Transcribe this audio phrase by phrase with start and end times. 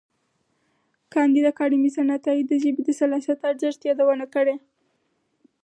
[1.13, 4.57] کانديد اکاډميسن عطايي د ژبې د سلاست ارزښت یادونه کړې ده.